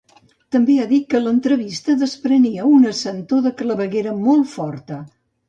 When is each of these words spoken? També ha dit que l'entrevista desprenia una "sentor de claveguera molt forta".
També 0.53 0.77
ha 0.77 0.87
dit 0.93 1.03
que 1.13 1.19
l'entrevista 1.25 1.95
desprenia 2.05 2.65
una 2.79 2.95
"sentor 3.01 3.45
de 3.49 3.53
claveguera 3.61 4.17
molt 4.25 4.53
forta". 4.57 5.01